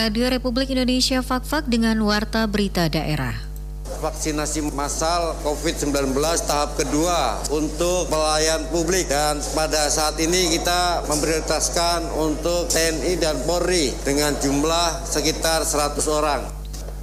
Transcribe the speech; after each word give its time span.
Radio 0.00 0.32
Republik 0.32 0.72
Indonesia 0.72 1.20
Fakfak 1.20 1.68
dengan 1.68 2.00
Warta 2.00 2.48
Berita 2.48 2.88
Daerah. 2.88 3.36
Vaksinasi 4.00 4.72
massal 4.72 5.36
COVID-19 5.44 6.16
tahap 6.48 6.72
kedua 6.80 7.36
untuk 7.52 8.08
pelayan 8.08 8.64
publik. 8.72 9.12
Dan 9.12 9.44
pada 9.52 9.92
saat 9.92 10.16
ini 10.16 10.56
kita 10.56 11.04
memprioritaskan 11.04 12.16
untuk 12.16 12.72
TNI 12.72 13.12
dan 13.20 13.44
Polri 13.44 13.92
dengan 14.00 14.32
jumlah 14.40 15.04
sekitar 15.04 15.68
100 15.68 16.00
orang. 16.08 16.48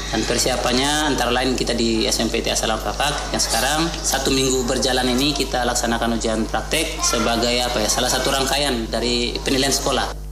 Dan 0.10 0.26
persiapannya 0.26 1.14
antara 1.14 1.30
lain 1.30 1.54
kita 1.54 1.78
di 1.78 2.10
SMPT 2.10 2.50
Asalam 2.50 2.82
Fakak 2.82 3.30
yang 3.30 3.44
sekarang 3.46 3.86
satu 3.94 4.34
minggu 4.34 4.66
berjalan 4.66 5.06
ini 5.06 5.38
kita 5.38 5.70
laksanakan 5.70 6.18
ujian 6.18 6.50
praktek 6.50 6.98
sebagai 7.06 7.62
apa 7.62 7.78
ya 7.78 7.90
salah 7.94 8.10
satu 8.10 8.34
rangkaian 8.34 8.90
dari 8.90 9.38
penilaian 9.46 9.70
sekolah. 9.70 10.27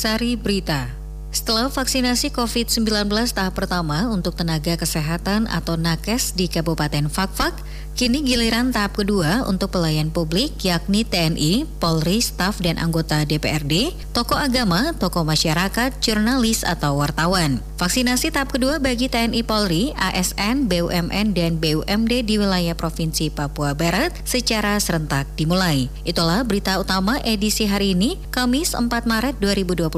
Sari 0.00 0.32
Berita 0.32 0.88
setelah 1.28 1.68
vaksinasi 1.68 2.32
COVID-19 2.32 3.12
tahap 3.36 3.52
pertama 3.52 4.08
untuk 4.08 4.32
tenaga 4.32 4.72
kesehatan 4.80 5.44
atau 5.44 5.76
nakes 5.76 6.32
di 6.32 6.48
Kabupaten 6.48 7.12
Fakfak, 7.12 7.52
kini 7.94 8.26
giliran 8.26 8.74
tahap 8.74 8.98
kedua 8.98 9.46
untuk 9.46 9.74
pelayan 9.74 10.10
publik 10.10 10.56
yakni 10.64 11.06
TNI, 11.06 11.68
Polri, 11.78 12.18
staf 12.18 12.58
dan 12.58 12.80
anggota 12.80 13.22
DPRD, 13.28 13.92
tokoh 14.10 14.38
agama, 14.38 14.96
tokoh 14.96 15.22
masyarakat, 15.22 15.94
jurnalis 16.00 16.66
atau 16.66 16.98
wartawan. 16.98 17.62
Vaksinasi 17.76 18.32
tahap 18.32 18.52
kedua 18.52 18.80
bagi 18.80 19.08
TNI 19.08 19.40
Polri, 19.44 19.96
ASN, 19.96 20.68
BUMN 20.68 21.32
dan 21.36 21.56
BUMD 21.60 22.12
di 22.24 22.36
wilayah 22.36 22.76
Provinsi 22.76 23.32
Papua 23.32 23.72
Barat 23.72 24.12
secara 24.24 24.76
serentak 24.80 25.28
dimulai. 25.36 25.92
Itulah 26.04 26.44
berita 26.44 26.80
utama 26.80 27.20
edisi 27.24 27.68
hari 27.68 27.92
ini, 27.92 28.20
Kamis 28.32 28.72
4 28.72 28.88
Maret 28.88 29.38
2021 29.38 29.90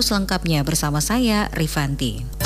selengkapnya 0.00 0.64
bersama 0.64 1.04
saya 1.04 1.48
Rifanti. 1.52 2.39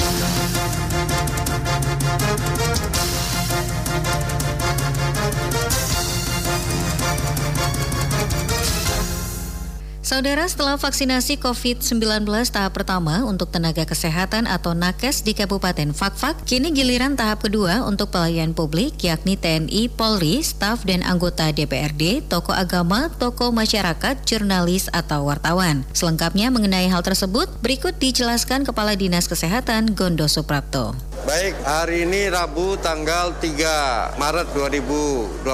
Saudara, 10.15 10.47
setelah 10.47 10.79
vaksinasi 10.79 11.43
COVID-19 11.43 12.23
tahap 12.47 12.79
pertama 12.79 13.27
untuk 13.27 13.51
tenaga 13.51 13.83
kesehatan 13.83 14.47
atau 14.47 14.71
nakes 14.71 15.27
di 15.27 15.35
Kabupaten 15.35 15.91
Fakfak, 15.91 16.39
kini 16.47 16.71
giliran 16.71 17.19
tahap 17.19 17.43
kedua 17.43 17.83
untuk 17.83 18.15
pelayan 18.15 18.55
publik 18.55 18.95
yakni 19.03 19.35
TNI, 19.35 19.91
Polri, 19.91 20.39
staf 20.47 20.87
dan 20.87 21.03
anggota 21.03 21.51
DPRD, 21.51 22.31
tokoh 22.31 22.55
agama, 22.55 23.11
tokoh 23.19 23.51
masyarakat, 23.51 24.23
jurnalis 24.23 24.87
atau 24.95 25.27
wartawan. 25.27 25.83
Selengkapnya 25.91 26.47
mengenai 26.47 26.87
hal 26.87 27.03
tersebut, 27.03 27.51
berikut 27.59 27.99
dijelaskan 27.99 28.63
Kepala 28.63 28.95
Dinas 28.95 29.27
Kesehatan 29.27 29.99
Gondo 29.99 30.31
Suprapto. 30.31 30.95
Baik, 31.23 31.55
hari 31.63 32.03
ini 32.03 32.27
Rabu 32.27 32.75
tanggal 32.83 33.39
3 33.39 34.19
Maret 34.19 34.51
2021 34.51 35.47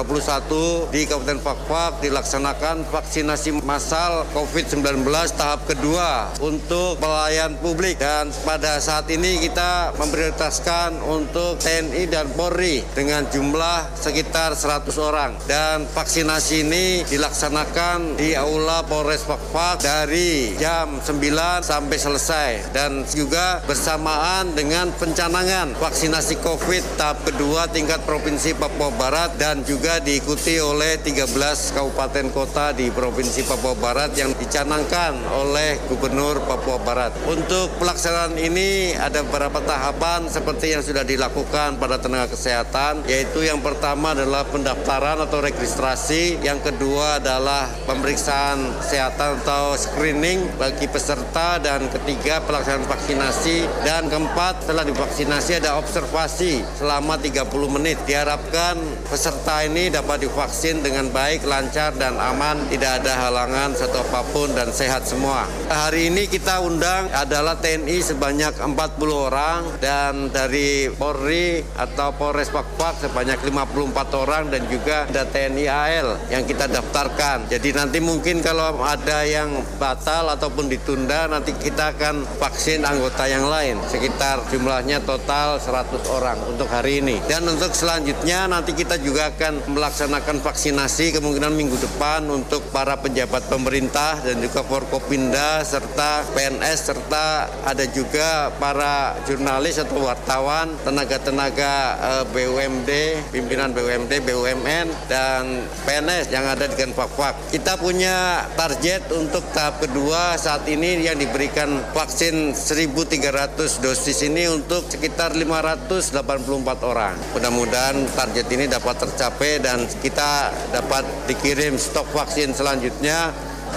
di 0.89 1.05
Kabupaten 1.05 1.37
Fakfak 1.37 2.01
dilaksanakan 2.01 2.89
vaksinasi 2.89 3.61
massal 3.61 4.25
COVID-19 4.33 5.05
tahap 5.37 5.61
kedua 5.69 6.33
untuk 6.41 6.97
pelayan 6.97 7.53
publik. 7.61 8.01
Dan 8.01 8.33
pada 8.41 8.81
saat 8.81 9.05
ini 9.13 9.37
kita 9.45 9.93
memprioritaskan 10.01 10.97
untuk 11.05 11.61
TNI 11.61 12.09
dan 12.09 12.25
Polri 12.33 12.81
dengan 12.97 13.29
jumlah 13.29 13.93
sekitar 13.93 14.57
100 14.57 14.89
orang. 14.97 15.37
Dan 15.45 15.85
vaksinasi 15.85 16.65
ini 16.65 16.85
dilaksanakan 17.05 18.17
di 18.17 18.33
Aula 18.33 18.81
Polres 18.89 19.21
Fakfak 19.29 19.85
dari 19.85 20.57
jam 20.57 20.97
9 20.97 21.61
sampai 21.61 21.97
selesai. 22.01 22.49
Dan 22.73 23.05
juga 23.13 23.61
bersamaan 23.69 24.57
dengan 24.57 24.89
pencanangan 24.97 25.50
pelaksanaan 25.51 25.83
vaksinasi 25.83 26.35
COVID 26.47 26.83
tahap 26.95 27.27
kedua 27.27 27.67
tingkat 27.67 27.99
Provinsi 28.07 28.55
Papua 28.55 28.87
Barat 28.95 29.35
dan 29.35 29.67
juga 29.67 29.99
diikuti 29.99 30.55
oleh 30.63 30.95
13 30.95 31.27
kabupaten 31.75 32.31
kota 32.31 32.71
di 32.71 32.87
Provinsi 32.87 33.43
Papua 33.43 33.75
Barat 33.75 34.15
yang 34.15 34.31
dicanangkan 34.31 35.11
oleh 35.35 35.75
Gubernur 35.91 36.39
Papua 36.47 36.79
Barat. 36.79 37.11
Untuk 37.27 37.67
pelaksanaan 37.83 38.39
ini 38.39 38.95
ada 38.95 39.27
beberapa 39.27 39.59
tahapan 39.59 40.31
seperti 40.31 40.71
yang 40.71 40.87
sudah 40.87 41.03
dilakukan 41.03 41.75
pada 41.75 41.99
tenaga 41.99 42.31
kesehatan, 42.31 43.03
yaitu 43.11 43.43
yang 43.43 43.59
pertama 43.59 44.15
adalah 44.15 44.47
pendaftaran 44.47 45.19
atau 45.19 45.43
registrasi, 45.43 46.39
yang 46.47 46.63
kedua 46.63 47.19
adalah 47.19 47.67
pemeriksaan 47.91 48.71
kesehatan 48.79 49.43
atau 49.43 49.75
screening 49.75 50.47
bagi 50.55 50.87
peserta, 50.87 51.59
dan 51.59 51.91
ketiga 51.91 52.39
pelaksanaan 52.47 52.87
vaksinasi, 52.87 53.67
dan 53.83 54.07
keempat 54.07 54.63
setelah 54.63 54.87
divaksinasi 54.87 55.40
masih 55.41 55.57
ada 55.57 55.81
observasi 55.81 56.61
selama 56.77 57.17
30 57.17 57.49
menit. 57.73 57.97
Diharapkan 58.05 58.77
peserta 59.09 59.65
ini 59.65 59.89
dapat 59.89 60.21
divaksin 60.21 60.85
dengan 60.85 61.09
baik, 61.09 61.49
lancar, 61.49 61.97
dan 61.97 62.13
aman, 62.13 62.61
tidak 62.69 63.01
ada 63.01 63.25
halangan 63.25 63.73
satu 63.73 64.05
apa 64.05 64.21
pun 64.29 64.53
dan 64.53 64.69
sehat 64.69 65.01
semua. 65.09 65.49
Hari 65.65 66.13
ini 66.13 66.29
kita 66.29 66.61
undang 66.61 67.09
adalah 67.09 67.57
TNI 67.57 67.97
sebanyak 68.05 68.53
40 68.53 68.77
orang 69.09 69.81
dan 69.81 70.29
dari 70.29 70.93
Polri 70.93 71.65
atau 71.73 72.13
Polres 72.13 72.53
Pakpak 72.53 73.01
sebanyak 73.01 73.41
54 73.41 74.21
orang 74.21 74.53
dan 74.53 74.61
juga 74.69 75.09
ada 75.09 75.25
TNI 75.25 75.65
AL 75.65 76.07
yang 76.29 76.45
kita 76.45 76.69
daftarkan. 76.69 77.49
Jadi 77.49 77.73
nanti 77.73 77.97
mungkin 77.97 78.45
kalau 78.45 78.77
ada 78.85 79.25
yang 79.25 79.57
batal 79.81 80.37
ataupun 80.37 80.69
ditunda 80.69 81.25
nanti 81.25 81.57
kita 81.57 81.97
akan 81.97 82.29
vaksin 82.37 82.85
anggota 82.85 83.25
yang 83.25 83.49
lain 83.49 83.81
sekitar 83.89 84.45
jumlahnya 84.53 85.01
total 85.01 85.30
total 85.31 85.63
100 85.63 86.11
orang 86.11 86.35
untuk 86.51 86.67
hari 86.67 86.99
ini. 86.99 87.15
Dan 87.23 87.47
untuk 87.47 87.71
selanjutnya 87.71 88.51
nanti 88.51 88.75
kita 88.75 88.99
juga 88.99 89.31
akan 89.31 89.63
melaksanakan 89.71 90.43
vaksinasi 90.43 91.15
kemungkinan 91.15 91.55
minggu 91.55 91.79
depan 91.79 92.27
untuk 92.27 92.59
para 92.75 92.99
pejabat 92.99 93.47
pemerintah 93.47 94.19
dan 94.19 94.43
juga 94.43 94.59
Forkopinda 94.67 95.63
serta 95.63 96.27
PNS 96.35 96.79
serta 96.83 97.47
ada 97.63 97.87
juga 97.95 98.51
para 98.59 99.15
jurnalis 99.23 99.79
atau 99.79 100.03
wartawan, 100.03 100.75
tenaga-tenaga 100.83 101.75
eh, 101.95 102.23
BUMD, 102.35 102.91
pimpinan 103.31 103.71
BUMD, 103.71 104.11
BUMN 104.27 104.87
dan 105.07 105.63
PNS 105.87 106.27
yang 106.27 106.43
ada 106.43 106.67
di 106.67 106.75
Genfak 106.75 107.07
Kita 107.47 107.79
punya 107.79 108.43
target 108.59 109.07
untuk 109.15 109.47
tahap 109.55 109.79
kedua 109.79 110.35
saat 110.35 110.67
ini 110.67 111.07
yang 111.07 111.15
diberikan 111.15 111.79
vaksin 111.95 112.51
1.300 112.51 113.79
dosis 113.79 114.27
ini 114.27 114.51
untuk 114.51 114.91
sekitar 114.91 115.20
sekitar 115.21 115.37
584 115.37 116.81
orang. 116.81 117.13
Mudah-mudahan 117.37 118.09
target 118.17 118.47
ini 118.57 118.65
dapat 118.65 119.05
tercapai 119.05 119.61
dan 119.61 119.85
kita 120.01 120.49
dapat 120.73 121.05
dikirim 121.29 121.77
stok 121.77 122.09
vaksin 122.09 122.57
selanjutnya 122.57 123.29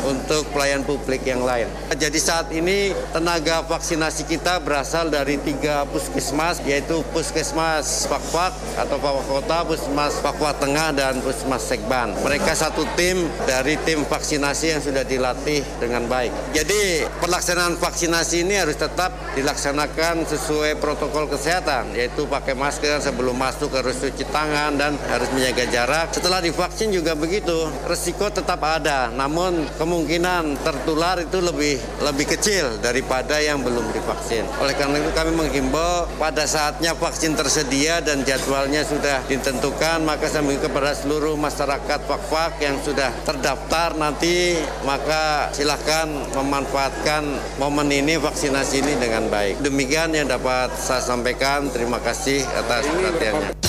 untuk 0.02 0.48
pelayan 0.50 0.82
publik 0.82 1.22
yang 1.22 1.46
lain. 1.46 1.70
Jadi 1.94 2.18
saat 2.18 2.50
ini 2.50 2.90
tenaga 3.14 3.62
vaksinasi 3.64 4.26
kita 4.26 4.58
berasal 4.58 5.08
dari 5.08 5.38
tiga 5.40 5.86
puskesmas, 5.88 6.58
yaitu 6.66 7.06
puskesmas 7.14 8.10
Fakfak 8.10 8.52
atau 8.74 8.96
Fakfak 8.98 9.26
Kota, 9.30 9.58
puskesmas 9.62 10.12
Fakfak 10.18 10.58
Tengah, 10.58 10.90
dan 10.96 11.22
puskesmas 11.22 11.62
Sekban. 11.64 12.12
Mereka 12.24 12.52
satu 12.56 12.82
tim 12.98 13.30
dari 13.46 13.78
tim 13.86 14.02
vaksinasi 14.02 14.74
yang 14.74 14.82
sudah 14.82 15.06
dilatih 15.06 15.62
dengan 15.78 16.04
baik. 16.10 16.32
Jadi 16.56 17.06
pelaksanaan 17.22 17.78
vaksinasi 17.78 18.42
ini 18.42 18.58
harus 18.58 18.76
tetap 18.76 19.14
dilaksanakan 19.38 20.26
sesuai 20.26 20.78
protokol 20.78 21.30
kesehatan, 21.30 21.94
yaitu 21.94 22.26
pakai 22.26 22.56
masker 22.56 23.00
sebelum 23.00 23.36
masuk 23.36 23.70
harus 23.74 23.98
cuci 24.00 24.24
tangan 24.30 24.76
dan 24.78 24.96
harus 25.10 25.28
menjaga 25.34 25.64
jarak. 25.70 26.06
Setelah 26.14 26.40
divaksin 26.40 26.90
juga 26.94 27.12
begitu, 27.18 27.68
resiko 27.86 28.30
tetap 28.30 28.62
ada, 28.62 29.10
namun 29.12 29.66
kemungkinan 29.84 30.64
tertular 30.64 31.20
itu 31.20 31.44
lebih 31.44 31.76
lebih 32.00 32.24
kecil 32.32 32.80
daripada 32.80 33.36
yang 33.36 33.60
belum 33.60 33.92
divaksin. 33.92 34.48
Oleh 34.64 34.72
karena 34.72 34.96
itu 34.96 35.12
kami 35.12 35.36
menghimbau 35.36 36.08
pada 36.16 36.48
saatnya 36.48 36.96
vaksin 36.96 37.36
tersedia 37.36 38.00
dan 38.00 38.24
jadwalnya 38.24 38.80
sudah 38.80 39.20
ditentukan, 39.28 40.00
maka 40.08 40.32
saya 40.32 40.40
kepada 40.56 40.96
seluruh 40.96 41.36
masyarakat 41.36 42.00
fak-fak 42.08 42.64
yang 42.64 42.80
sudah 42.80 43.12
terdaftar 43.28 43.92
nanti, 44.00 44.56
maka 44.88 45.52
silahkan 45.52 46.08
memanfaatkan 46.32 47.36
momen 47.60 47.92
ini 47.92 48.16
vaksinasi 48.16 48.80
ini 48.80 48.96
dengan 48.96 49.28
baik. 49.28 49.60
Demikian 49.60 50.16
yang 50.16 50.32
dapat 50.32 50.72
saya 50.80 51.04
sampaikan. 51.04 51.68
Terima 51.68 52.00
kasih 52.00 52.40
atas 52.56 52.88
perhatiannya. 52.88 53.63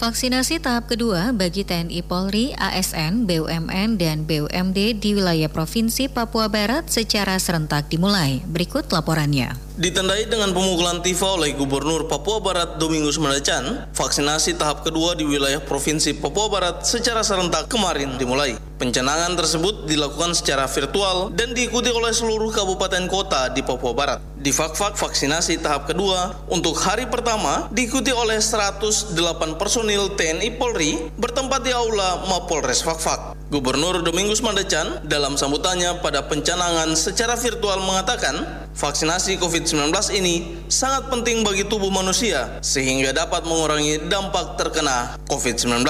Vaksinasi 0.00 0.64
tahap 0.64 0.88
kedua 0.88 1.28
bagi 1.36 1.60
TNI 1.60 2.00
Polri, 2.00 2.56
ASN, 2.56 3.28
BUMN, 3.28 4.00
dan 4.00 4.24
BUMD 4.24 4.96
di 4.96 5.12
wilayah 5.12 5.52
Provinsi 5.52 6.08
Papua 6.08 6.48
Barat 6.48 6.88
secara 6.88 7.36
serentak 7.36 7.92
dimulai. 7.92 8.40
Berikut 8.48 8.88
laporannya. 8.88 9.69
Ditandai 9.80 10.28
dengan 10.28 10.52
pemukulan 10.52 11.00
tifa 11.00 11.40
oleh 11.40 11.56
Gubernur 11.56 12.04
Papua 12.04 12.36
Barat 12.36 12.76
Domingus 12.76 13.16
Mandacan, 13.16 13.88
vaksinasi 13.96 14.60
tahap 14.60 14.84
kedua 14.84 15.16
di 15.16 15.24
wilayah 15.24 15.56
Provinsi 15.56 16.20
Papua 16.20 16.52
Barat 16.52 16.84
secara 16.84 17.24
serentak 17.24 17.64
kemarin 17.72 18.20
dimulai. 18.20 18.60
Pencanangan 18.76 19.40
tersebut 19.40 19.88
dilakukan 19.88 20.36
secara 20.36 20.68
virtual 20.68 21.32
dan 21.32 21.56
diikuti 21.56 21.88
oleh 21.88 22.12
seluruh 22.12 22.52
kabupaten 22.52 23.08
kota 23.08 23.48
di 23.56 23.64
Papua 23.64 23.96
Barat. 23.96 24.20
Di 24.36 24.52
Fakfak 24.52 25.00
vaksinasi 25.00 25.64
tahap 25.64 25.88
kedua 25.88 26.44
untuk 26.52 26.76
hari 26.76 27.08
pertama 27.08 27.72
diikuti 27.72 28.12
oleh 28.12 28.36
108 28.36 29.16
personil 29.56 30.12
TNI 30.12 30.60
Polri 30.60 31.08
bertempat 31.16 31.64
di 31.64 31.72
Aula 31.72 32.28
Mapolres 32.28 32.84
Fakfak. 32.84 33.36
Gubernur 33.50 34.00
Domingus 34.06 34.40
Mandacan 34.46 35.02
dalam 35.04 35.34
sambutannya 35.34 35.98
pada 36.00 36.22
pencanangan 36.24 36.94
secara 36.94 37.34
virtual 37.34 37.82
mengatakan 37.82 38.68
vaksinasi 38.74 39.38
COVID-19 39.38 39.90
ini 40.16 40.64
sangat 40.70 41.10
penting 41.10 41.42
bagi 41.42 41.66
tubuh 41.66 41.90
manusia 41.90 42.60
sehingga 42.62 43.10
dapat 43.14 43.44
mengurangi 43.46 44.06
dampak 44.06 44.58
terkena 44.58 45.18
COVID-19. 45.26 45.86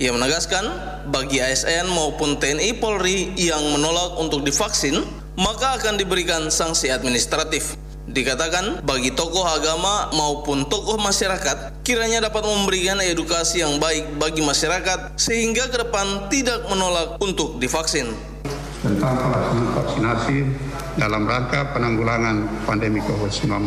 Ia 0.00 0.08
menegaskan, 0.08 0.64
bagi 1.12 1.38
ASN 1.38 1.86
maupun 1.92 2.40
TNI 2.40 2.80
Polri 2.80 3.36
yang 3.36 3.60
menolak 3.76 4.16
untuk 4.16 4.40
divaksin, 4.40 5.04
maka 5.36 5.76
akan 5.76 6.00
diberikan 6.00 6.48
sanksi 6.48 6.88
administratif. 6.88 7.76
Dikatakan 8.02 8.82
bagi 8.82 9.14
tokoh 9.14 9.46
agama 9.46 10.10
maupun 10.10 10.66
tokoh 10.66 10.98
masyarakat 10.98 11.86
kiranya 11.86 12.26
dapat 12.26 12.42
memberikan 12.42 12.98
edukasi 12.98 13.62
yang 13.62 13.78
baik 13.78 14.18
bagi 14.18 14.42
masyarakat 14.42 15.14
sehingga 15.14 15.70
ke 15.70 15.86
depan 15.86 16.26
tidak 16.26 16.66
menolak 16.66 17.22
untuk 17.22 17.62
divaksin. 17.62 18.10
Tentang 18.82 19.14
pelaksanaan 19.14 19.78
vaksinasi 19.78 20.38
dalam 20.98 21.22
rangka 21.22 21.70
penanggulangan 21.70 22.66
pandemi 22.66 22.98
COVID-19 22.98 23.62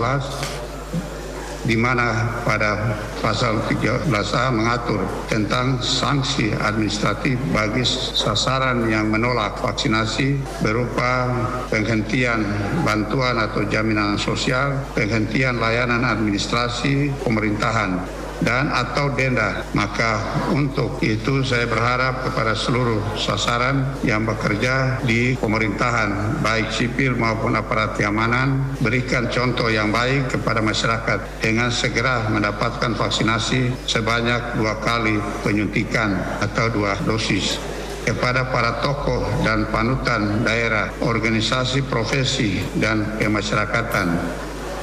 di 1.65 1.73
mana 1.73 2.37
pada 2.45 2.93
pasal 3.25 3.57
13A 3.65 4.53
mengatur 4.53 5.01
tentang 5.25 5.81
sanksi 5.81 6.53
administratif 6.53 7.41
bagi 7.49 7.81
sasaran 8.13 8.85
yang 8.85 9.09
menolak 9.09 9.57
vaksinasi 9.57 10.37
berupa 10.61 11.25
penghentian 11.73 12.45
bantuan 12.85 13.41
atau 13.41 13.65
jaminan 13.65 14.13
sosial, 14.21 14.77
penghentian 14.93 15.57
layanan 15.57 16.05
administrasi 16.05 17.09
pemerintahan, 17.25 17.97
dan 18.43 18.71
atau 18.71 19.13
denda. 19.13 19.63
Maka 19.71 20.19
untuk 20.51 20.99
itu 20.99 21.45
saya 21.45 21.69
berharap 21.69 22.25
kepada 22.27 22.57
seluruh 22.57 23.15
sasaran 23.15 23.95
yang 24.03 24.25
bekerja 24.27 24.99
di 25.05 25.37
pemerintahan 25.39 26.41
baik 26.41 26.73
sipil 26.73 27.15
maupun 27.15 27.55
aparat 27.55 27.95
keamanan 27.95 28.75
berikan 28.81 29.29
contoh 29.31 29.71
yang 29.71 29.93
baik 29.93 30.31
kepada 30.31 30.59
masyarakat 30.59 31.39
dengan 31.39 31.69
segera 31.71 32.27
mendapatkan 32.27 32.97
vaksinasi 32.97 33.87
sebanyak 33.87 34.59
dua 34.59 34.79
kali 34.83 35.19
penyuntikan 35.45 36.15
atau 36.41 36.67
dua 36.71 36.97
dosis 37.03 37.59
kepada 38.05 38.53
para 38.53 38.85
tokoh 38.85 39.25
dan 39.41 39.65
panutan 39.73 40.45
daerah, 40.45 40.93
organisasi 41.01 41.81
profesi 41.89 42.61
dan 42.77 43.17
kemasyarakatan 43.17 44.13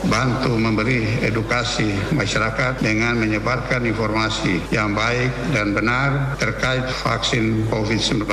bantu 0.09 0.59
memberi 0.59 1.23
edukasi 1.23 1.95
masyarakat 2.11 2.83
dengan 2.83 3.19
menyebarkan 3.19 3.87
informasi 3.87 4.59
yang 4.75 4.97
baik 4.97 5.31
dan 5.55 5.77
benar 5.77 6.35
terkait 6.39 6.83
vaksin 7.05 7.67
COVID-19 7.71 8.27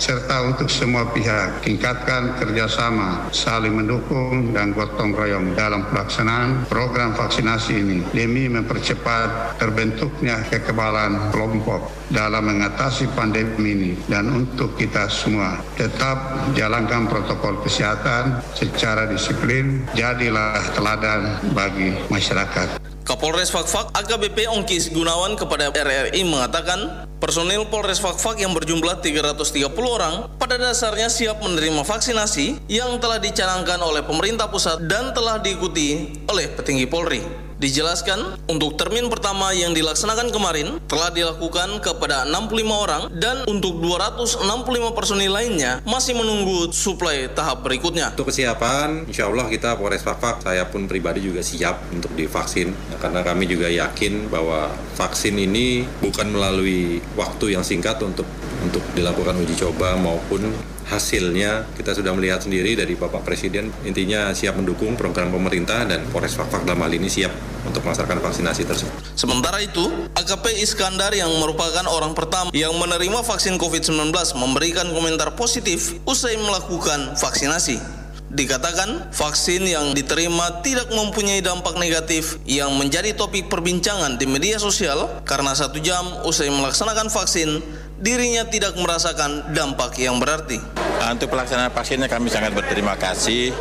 serta 0.00 0.36
untuk 0.48 0.68
semua 0.72 1.08
pihak 1.12 1.60
tingkatkan 1.60 2.36
kerjasama 2.40 3.28
saling 3.34 3.76
mendukung 3.76 4.56
dan 4.56 4.72
gotong 4.72 5.12
royong 5.12 5.52
dalam 5.52 5.84
pelaksanaan 5.92 6.64
program 6.70 7.12
vaksinasi 7.12 7.72
ini 7.76 7.98
demi 8.14 8.48
mempercepat 8.48 9.60
terbentuknya 9.60 10.40
kekebalan 10.48 11.32
kelompok 11.34 11.92
dalam 12.12 12.44
mengatasi 12.44 13.08
pandemi 13.16 13.72
ini. 13.72 13.92
Dan 14.04 14.28
untuk 14.30 14.76
kita 14.76 15.08
semua 15.08 15.58
tetap 15.74 16.52
jalankan 16.52 17.08
protokol 17.08 17.64
kesehatan 17.64 18.44
secara 18.52 19.08
disiplin 19.08 19.82
jadilah 19.96 20.60
teladan 20.76 21.01
bagi 21.50 21.98
masyarakat. 22.06 22.78
Kapolres 23.02 23.50
Fakfak 23.50 23.90
AKBP 23.98 24.46
Ongkis 24.46 24.94
Gunawan 24.94 25.34
kepada 25.34 25.74
RRI 25.74 26.22
mengatakan 26.22 27.10
personil 27.18 27.66
Polres 27.66 27.98
Fakfak 27.98 28.38
yang 28.38 28.54
berjumlah 28.54 29.02
330 29.02 29.74
orang 29.82 30.30
pada 30.38 30.54
dasarnya 30.54 31.10
siap 31.10 31.42
menerima 31.42 31.82
vaksinasi 31.82 32.70
yang 32.70 33.02
telah 33.02 33.18
dicanangkan 33.18 33.82
oleh 33.82 34.06
pemerintah 34.06 34.46
pusat 34.46 34.86
dan 34.86 35.10
telah 35.10 35.42
diikuti 35.42 36.22
oleh 36.30 36.46
petinggi 36.54 36.86
Polri. 36.86 37.51
Dijelaskan, 37.62 38.42
untuk 38.50 38.74
termin 38.74 39.06
pertama 39.06 39.54
yang 39.54 39.70
dilaksanakan 39.70 40.34
kemarin 40.34 40.82
telah 40.90 41.14
dilakukan 41.14 41.78
kepada 41.78 42.26
65 42.26 42.58
orang 42.74 43.02
dan 43.22 43.46
untuk 43.46 43.78
265 43.78 44.42
personil 44.90 45.30
lainnya 45.30 45.78
masih 45.86 46.18
menunggu 46.18 46.74
suplai 46.74 47.30
tahap 47.30 47.62
berikutnya. 47.62 48.10
Untuk 48.18 48.34
kesiapan, 48.34 49.06
insya 49.06 49.30
Allah 49.30 49.46
kita 49.46 49.78
Polres 49.78 50.02
Fakfak, 50.02 50.42
saya 50.42 50.66
pun 50.66 50.90
pribadi 50.90 51.22
juga 51.22 51.38
siap 51.38 51.86
untuk 51.94 52.10
divaksin 52.18 52.74
karena 52.98 53.22
kami 53.22 53.46
juga 53.46 53.70
yakin 53.70 54.26
bahwa 54.26 54.66
vaksin 54.98 55.38
ini 55.38 55.86
bukan 56.02 56.34
melalui 56.34 56.98
waktu 57.14 57.54
yang 57.54 57.62
singkat 57.62 58.02
untuk 58.02 58.26
untuk 58.58 58.82
dilakukan 58.98 59.38
uji 59.38 59.54
coba 59.54 59.94
maupun 59.94 60.50
hasilnya 60.88 61.66
kita 61.78 61.94
sudah 61.94 62.12
melihat 62.14 62.42
sendiri 62.42 62.74
dari 62.74 62.98
Bapak 62.98 63.22
Presiden 63.22 63.70
intinya 63.86 64.34
siap 64.34 64.58
mendukung 64.58 64.98
program 64.98 65.30
pemerintah 65.30 65.86
dan 65.86 66.04
Polres 66.10 66.34
Fakfak 66.34 66.66
dalam 66.66 66.82
hal 66.82 66.92
ini 66.92 67.06
siap 67.06 67.32
untuk 67.62 67.86
melaksanakan 67.86 68.18
vaksinasi 68.22 68.62
tersebut. 68.66 68.94
Sementara 69.14 69.62
itu, 69.62 69.86
AKP 70.18 70.62
Iskandar 70.62 71.14
yang 71.14 71.30
merupakan 71.38 71.86
orang 71.86 72.12
pertama 72.12 72.50
yang 72.50 72.74
menerima 72.74 73.22
vaksin 73.22 73.54
COVID-19 73.60 74.10
memberikan 74.34 74.90
komentar 74.90 75.34
positif 75.38 75.94
usai 76.04 76.34
melakukan 76.38 77.14
vaksinasi. 77.14 78.02
Dikatakan 78.32 79.12
vaksin 79.12 79.68
yang 79.68 79.92
diterima 79.92 80.64
tidak 80.64 80.88
mempunyai 80.88 81.44
dampak 81.44 81.76
negatif 81.76 82.40
yang 82.48 82.72
menjadi 82.80 83.12
topik 83.12 83.52
perbincangan 83.52 84.16
di 84.16 84.24
media 84.24 84.56
sosial 84.56 85.20
karena 85.28 85.52
satu 85.52 85.76
jam 85.84 86.00
usai 86.24 86.48
melaksanakan 86.48 87.12
vaksin 87.12 87.60
dirinya 88.02 88.42
tidak 88.50 88.74
merasakan 88.74 89.54
dampak 89.54 89.94
yang 90.02 90.18
berarti. 90.18 90.58
Ah, 90.98 91.14
untuk 91.14 91.30
pelaksanaan 91.30 91.70
vaksinnya 91.70 92.10
kami 92.10 92.30
sangat 92.30 92.50
berterima 92.54 92.98
kasih 92.98 93.54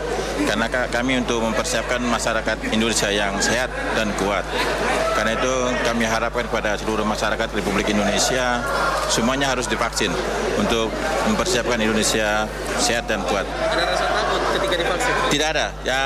karena 0.46 0.66
kami 0.70 1.22
untuk 1.22 1.42
mempersiapkan 1.42 2.02
masyarakat 2.02 2.74
Indonesia 2.74 3.10
yang 3.14 3.38
sehat 3.38 3.70
dan 3.94 4.10
kuat. 4.18 4.42
Karena 5.14 5.38
itu 5.38 5.54
kami 5.86 6.06
harapkan 6.10 6.46
kepada 6.50 6.74
seluruh 6.78 7.06
masyarakat 7.06 7.54
Republik 7.54 7.94
Indonesia 7.94 8.62
semuanya 9.10 9.54
harus 9.54 9.70
divaksin 9.70 10.10
untuk 10.58 10.90
mempersiapkan 11.30 11.78
Indonesia 11.78 12.50
sehat 12.82 13.06
dan 13.06 13.22
kuat. 13.30 13.46
Ada 13.46 13.84
rasa 13.94 14.06
takut 14.10 14.42
ketika 14.58 14.76
divaksin? 14.82 15.14
Tidak 15.30 15.48
ada. 15.54 15.68
Ya 15.86 16.02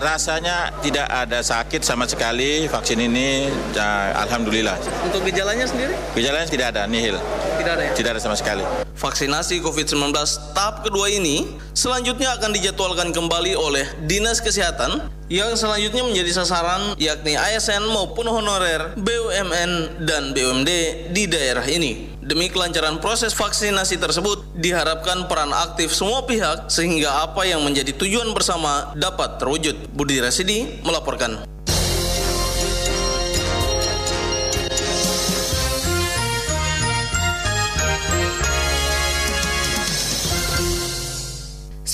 rasanya 0.00 0.56
tidak 0.80 1.08
ada 1.08 1.40
sakit 1.44 1.84
sama 1.84 2.08
sekali 2.08 2.64
vaksin 2.68 2.96
ini. 3.00 3.48
Ya, 3.76 4.16
Alhamdulillah. 4.24 4.76
Untuk 5.04 5.20
gejalanya 5.28 5.68
sendiri? 5.68 5.92
Gejalanya 6.16 6.48
tidak 6.48 6.66
ada, 6.76 6.88
nihil. 6.88 7.20
Tidak 7.64 7.80
ada 7.80 7.84
ya? 7.88 7.92
Tidak 7.96 8.10
ada 8.12 8.20
sama 8.20 8.36
sekali. 8.36 8.60
Vaksinasi 9.00 9.64
COVID-19 9.64 10.12
tahap 10.52 10.84
kedua 10.84 11.08
ini 11.08 11.48
selanjutnya 11.72 12.36
akan 12.36 12.52
dijadwalkan 12.52 13.08
kembali 13.08 13.56
oleh 13.56 13.88
Dinas 14.04 14.44
Kesehatan 14.44 15.08
yang 15.32 15.56
selanjutnya 15.56 16.04
menjadi 16.04 16.44
sasaran 16.44 16.92
yakni 17.00 17.40
ASN 17.40 17.88
maupun 17.88 18.28
honorer, 18.28 18.92
BUMN, 19.00 20.04
dan 20.04 20.36
BUMD 20.36 20.70
di 21.16 21.24
daerah 21.24 21.64
ini. 21.64 22.12
Demi 22.20 22.52
kelancaran 22.52 23.00
proses 23.00 23.32
vaksinasi 23.32 23.96
tersebut, 23.96 24.44
diharapkan 24.60 25.24
peran 25.24 25.56
aktif 25.56 25.96
semua 25.96 26.28
pihak 26.28 26.68
sehingga 26.68 27.24
apa 27.24 27.48
yang 27.48 27.64
menjadi 27.64 27.96
tujuan 27.96 28.36
bersama 28.36 28.92
dapat 28.92 29.40
terwujud. 29.40 29.88
Budi 29.96 30.20
Rasidi 30.20 30.84
melaporkan. 30.84 31.53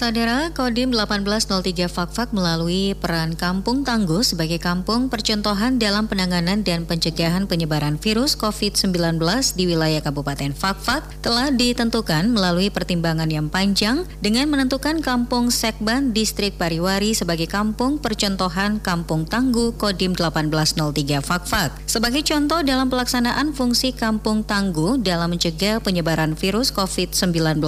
Saudara, 0.00 0.48
Kodim 0.56 0.96
1803 0.96 1.84
Fakfak 1.84 2.32
melalui 2.32 2.96
peran 2.96 3.36
Kampung 3.36 3.84
Tangguh 3.84 4.24
sebagai 4.24 4.56
kampung 4.56 5.12
percontohan 5.12 5.76
dalam 5.76 6.08
penanganan 6.08 6.64
dan 6.64 6.88
pencegahan 6.88 7.44
penyebaran 7.44 8.00
virus 8.00 8.32
COVID-19 8.32 9.20
di 9.60 9.68
wilayah 9.68 10.00
Kabupaten 10.00 10.56
Fakfak 10.56 11.04
telah 11.20 11.52
ditentukan 11.52 12.32
melalui 12.32 12.72
pertimbangan 12.72 13.28
yang 13.28 13.52
panjang 13.52 14.08
dengan 14.24 14.48
menentukan 14.48 15.04
Kampung 15.04 15.52
Sekban 15.52 16.16
Distrik 16.16 16.56
Pariwari 16.56 17.12
sebagai 17.12 17.44
kampung 17.44 18.00
percontohan 18.00 18.80
Kampung 18.80 19.28
Tangguh 19.28 19.76
Kodim 19.76 20.16
1803 20.16 21.20
Fakfak. 21.20 21.76
Sebagai 21.84 22.24
contoh 22.24 22.64
dalam 22.64 22.88
pelaksanaan 22.88 23.52
fungsi 23.52 23.92
Kampung 23.92 24.48
Tangguh 24.48 24.96
dalam 24.96 25.36
mencegah 25.36 25.76
penyebaran 25.84 26.32
virus 26.40 26.72
COVID-19, 26.72 27.60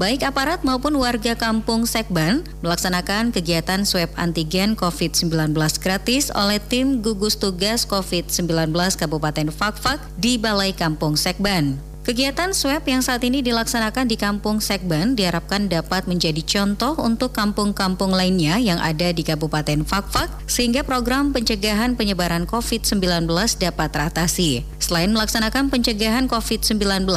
baik 0.00 0.24
aparat 0.24 0.64
maupun 0.64 0.96
warga 0.96 1.36
kampung 1.36 1.73
Kampung 1.74 1.90
Sekban 1.90 2.46
melaksanakan 2.62 3.34
kegiatan 3.34 3.82
swab 3.82 4.06
antigen 4.14 4.78
COVID-19 4.78 5.58
gratis 5.82 6.30
oleh 6.30 6.62
tim 6.62 7.02
gugus 7.02 7.34
tugas 7.34 7.82
COVID-19 7.82 8.70
Kabupaten 8.94 9.50
Fakfak 9.50 9.98
di 10.14 10.38
Balai 10.38 10.70
Kampung 10.70 11.18
Sekban. 11.18 11.93
Kegiatan 12.04 12.52
swab 12.52 12.84
yang 12.84 13.00
saat 13.00 13.24
ini 13.24 13.40
dilaksanakan 13.40 14.04
di 14.04 14.20
Kampung 14.20 14.60
Sekban 14.60 15.16
diharapkan 15.16 15.72
dapat 15.72 16.04
menjadi 16.04 16.44
contoh 16.44 16.92
untuk 17.00 17.32
kampung-kampung 17.32 18.12
lainnya 18.12 18.60
yang 18.60 18.76
ada 18.76 19.08
di 19.08 19.24
Kabupaten 19.24 19.88
Fakfak 19.88 20.28
sehingga 20.44 20.84
program 20.84 21.32
pencegahan 21.32 21.96
penyebaran 21.96 22.44
COVID-19 22.44 23.24
dapat 23.56 23.88
teratasi. 23.88 24.68
Selain 24.76 25.08
melaksanakan 25.16 25.72
pencegahan 25.72 26.28
COVID-19, 26.28 27.08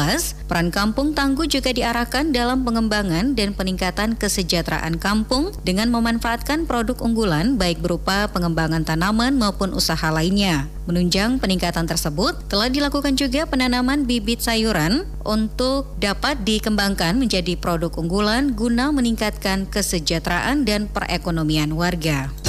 peran 0.47 0.71
Kampung 0.71 1.11
Tangguh 1.11 1.51
juga 1.51 1.75
diarahkan 1.75 2.31
dalam 2.31 2.63
pengembangan 2.63 3.35
dan 3.35 3.51
peningkatan 3.51 4.15
kesejahteraan 4.15 5.03
kampung 5.03 5.51
dengan 5.67 5.91
memanfaatkan 5.91 6.63
produk 6.63 6.95
unggulan 7.03 7.59
baik 7.59 7.83
berupa 7.83 8.31
pengembangan 8.31 8.87
tanaman 8.87 9.35
maupun 9.35 9.75
usaha 9.75 10.07
lainnya. 10.15 10.71
Menunjang 10.87 11.35
peningkatan 11.43 11.83
tersebut, 11.83 12.47
telah 12.47 12.71
dilakukan 12.71 13.19
juga 13.19 13.43
penanaman 13.43 14.07
bibit 14.07 14.39
sayuran 14.39 14.76
untuk 15.25 15.97
dapat 15.97 16.45
dikembangkan 16.45 17.17
menjadi 17.17 17.57
produk 17.57 17.89
unggulan 17.97 18.53
guna 18.53 18.93
meningkatkan 18.93 19.65
kesejahteraan 19.67 20.63
dan 20.69 20.85
perekonomian 20.85 21.73
warga. 21.73 22.46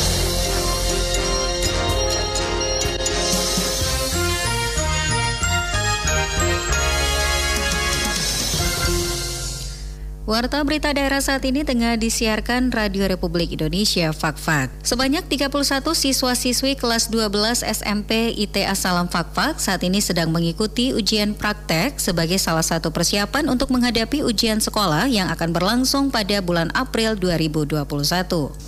Warta 10.28 10.60
berita 10.60 10.92
daerah 10.92 11.24
saat 11.24 11.40
ini 11.48 11.64
tengah 11.64 11.96
disiarkan 11.96 12.68
Radio 12.68 13.08
Republik 13.08 13.48
Indonesia 13.48 14.12
Fakfak. 14.12 14.68
Sebanyak 14.84 15.24
31 15.24 15.48
siswa-siswi 15.96 16.76
kelas 16.76 17.08
12 17.08 17.64
SMP 17.64 18.36
ITA 18.36 18.76
Salam 18.76 19.08
Fakfak 19.08 19.56
saat 19.56 19.80
ini 19.88 20.04
sedang 20.04 20.28
mengikuti 20.28 20.92
ujian 20.92 21.32
praktek 21.32 21.96
sebagai 21.96 22.36
salah 22.36 22.60
satu 22.60 22.92
persiapan 22.92 23.48
untuk 23.48 23.72
menghadapi 23.72 24.20
ujian 24.20 24.60
sekolah 24.60 25.08
yang 25.08 25.32
akan 25.32 25.48
berlangsung 25.56 26.12
pada 26.12 26.44
bulan 26.44 26.68
April 26.76 27.16
2021. 27.16 27.88